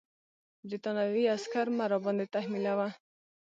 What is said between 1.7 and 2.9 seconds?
مه راباندې تحمیلوه.